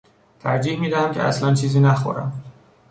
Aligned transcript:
ترجیح 0.39 0.79
میدهم 0.79 1.11
که 1.11 1.21
اصلا 1.23 1.53
چیزی 1.53 1.79
نخورم. 1.79 2.43